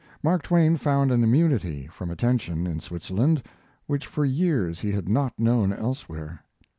[0.23, 3.43] Mark Twain found an immunity from attention in Switzerland,
[3.85, 6.43] which for years he had not known elsewhere.